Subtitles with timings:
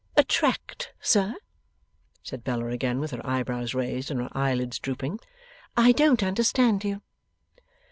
[0.17, 1.35] 'Attract, sir?'
[2.23, 5.19] said Bella, again with her eyebrows raised, and her eyelids drooping.
[5.77, 7.03] 'I don't understand you.